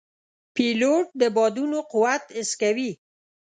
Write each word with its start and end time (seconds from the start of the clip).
پیلوټ 0.55 1.05
د 1.21 1.23
بادونو 1.35 1.79
قوت 1.91 2.23
حس 2.37 2.51
کوي. 2.61 2.91